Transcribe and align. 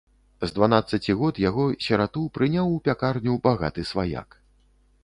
З 0.43 0.47
дванаццаці 0.53 1.15
год 1.19 1.41
яго, 1.49 1.65
сірату, 1.89 2.25
прыняў 2.39 2.75
у 2.79 2.83
пякарню 2.89 3.39
багаты 3.51 3.81
сваяк. 3.93 4.29